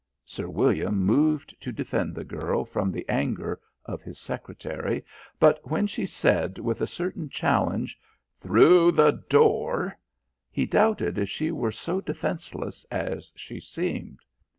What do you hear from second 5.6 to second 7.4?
when she said, with a certain